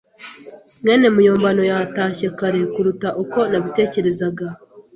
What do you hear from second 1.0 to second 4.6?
muyombano yatashye kare kuruta uko nabitekerezaga.